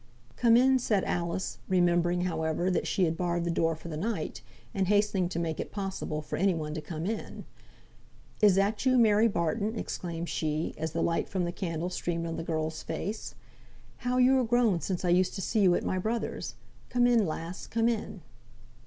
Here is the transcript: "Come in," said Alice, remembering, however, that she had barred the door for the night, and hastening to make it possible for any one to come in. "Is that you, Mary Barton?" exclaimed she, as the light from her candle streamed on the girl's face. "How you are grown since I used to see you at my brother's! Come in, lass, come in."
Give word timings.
"Come 0.35 0.57
in," 0.57 0.79
said 0.79 1.03
Alice, 1.03 1.59
remembering, 1.69 2.21
however, 2.21 2.71
that 2.71 2.87
she 2.87 3.03
had 3.03 3.15
barred 3.15 3.43
the 3.43 3.51
door 3.51 3.75
for 3.75 3.87
the 3.87 3.95
night, 3.95 4.41
and 4.73 4.87
hastening 4.87 5.29
to 5.29 5.37
make 5.37 5.59
it 5.59 5.71
possible 5.71 6.23
for 6.23 6.37
any 6.37 6.55
one 6.55 6.73
to 6.73 6.81
come 6.81 7.05
in. 7.05 7.45
"Is 8.41 8.55
that 8.55 8.83
you, 8.83 8.97
Mary 8.97 9.27
Barton?" 9.27 9.77
exclaimed 9.77 10.27
she, 10.27 10.73
as 10.75 10.93
the 10.93 11.03
light 11.03 11.29
from 11.29 11.45
her 11.45 11.51
candle 11.51 11.91
streamed 11.91 12.25
on 12.25 12.35
the 12.35 12.43
girl's 12.43 12.81
face. 12.81 13.35
"How 13.97 14.17
you 14.17 14.39
are 14.39 14.43
grown 14.43 14.81
since 14.81 15.05
I 15.05 15.09
used 15.09 15.35
to 15.35 15.41
see 15.43 15.59
you 15.59 15.75
at 15.75 15.85
my 15.85 15.99
brother's! 15.99 16.55
Come 16.89 17.05
in, 17.05 17.27
lass, 17.27 17.67
come 17.67 17.87
in." 17.87 18.23